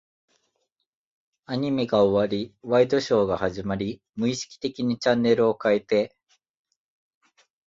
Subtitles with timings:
[1.45, 6.15] アニメが終わり、ワイドショーが始まり、無意識的にチャンネルを変えて、